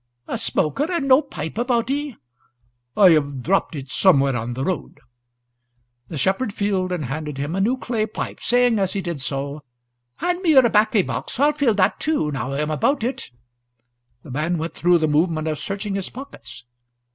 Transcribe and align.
"A 0.27 0.35
smoker, 0.35 0.91
and 0.91 1.07
no 1.07 1.21
pipe 1.21 1.59
about 1.59 1.91
ye?" 1.91 2.17
"I 2.97 3.11
have 3.11 3.43
dropped 3.43 3.75
it 3.75 3.91
somewhere 3.91 4.35
on 4.35 4.55
the 4.55 4.63
road." 4.63 4.99
The 6.07 6.17
shepherd 6.17 6.51
filled 6.51 6.91
and 6.91 7.05
handed 7.05 7.37
him 7.37 7.53
a 7.55 7.61
new 7.61 7.77
clay 7.77 8.07
pipe, 8.07 8.39
saying 8.41 8.79
as 8.79 8.93
he 8.93 9.01
did 9.03 9.19
so, 9.21 9.61
"Hand 10.15 10.41
me 10.41 10.53
your 10.53 10.67
'baccy 10.67 11.03
box; 11.03 11.39
I'll 11.39 11.53
fill 11.53 11.75
that 11.75 11.99
too, 11.99 12.31
now 12.31 12.51
I 12.51 12.61
am 12.61 12.71
about 12.71 13.03
it." 13.03 13.29
The 14.23 14.31
man 14.31 14.57
went 14.57 14.73
through 14.73 14.97
the 14.97 15.07
movement 15.07 15.47
of 15.47 15.59
searching 15.59 15.93
his 15.93 16.09
pockets. 16.09 16.65